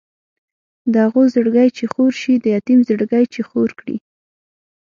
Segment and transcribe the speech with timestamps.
[0.93, 3.97] د هغو زړګی چې خور شي د یتیم زړګی چې خور کړي.